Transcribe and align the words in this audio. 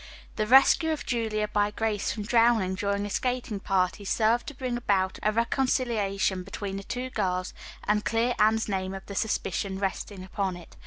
The 0.35 0.47
rescue 0.47 0.91
of 0.91 1.05
Julia 1.05 1.47
by 1.47 1.69
Grace 1.69 2.11
from 2.11 2.23
drowning 2.23 2.73
during 2.73 3.05
a 3.05 3.09
skating 3.11 3.59
party 3.59 4.03
served 4.03 4.47
to 4.47 4.55
bring 4.55 4.75
about 4.75 5.19
a 5.21 5.31
reconciliation 5.31 6.41
between 6.41 6.77
the 6.77 6.83
two 6.83 7.11
girls 7.11 7.53
and 7.83 8.03
clear 8.03 8.33
Anne's 8.39 8.67
name 8.67 8.95
of 8.95 9.05
the 9.05 9.13
suspicion 9.13 9.77
resting 9.77 10.23
upon 10.23 10.57
it. 10.57 10.75